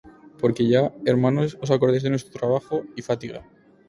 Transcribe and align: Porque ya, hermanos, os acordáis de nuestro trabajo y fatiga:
Porque 0.39 0.63
ya, 0.71 0.83
hermanos, 1.11 1.49
os 1.63 1.69
acordáis 1.75 2.03
de 2.05 2.09
nuestro 2.09 2.33
trabajo 2.39 2.75
y 2.99 3.03
fatiga: 3.09 3.45